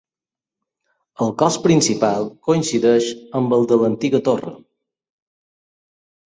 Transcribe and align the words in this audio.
El 1.25 1.33
cos 1.41 1.57
principal 1.65 2.25
coincideix 2.49 3.11
amb 3.43 3.55
el 3.61 3.71
de 3.75 3.81
l'antiga 3.85 4.25
torre. 4.33 4.59